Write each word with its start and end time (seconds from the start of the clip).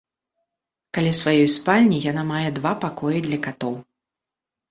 Каля 0.97 1.11
сваёй 1.21 1.45
спальні 1.57 1.99
яна 2.07 2.23
мае 2.31 2.49
два 2.57 2.71
пакоі 2.85 3.19
для 3.27 3.37
катоў. 3.49 3.75